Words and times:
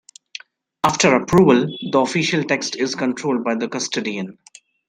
After 0.83 1.15
approval, 1.15 1.77
the 1.91 1.99
official 1.99 2.43
text 2.43 2.75
is 2.75 2.95
controlled 2.95 3.43
by 3.43 3.53
the 3.53 3.67
custodian. 3.67 4.39